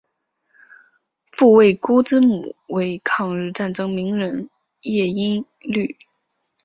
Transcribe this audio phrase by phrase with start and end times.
[1.31, 4.49] 傅慰孤之母为抗日战争名人
[4.81, 5.95] 叶因绿。